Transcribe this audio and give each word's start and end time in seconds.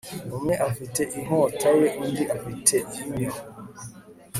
Umwe 0.35 0.53
afite 0.69 1.01
inkota 1.17 1.69
ye 1.79 1.87
undi 2.03 2.23
afite 2.37 2.75
inyo 3.01 3.31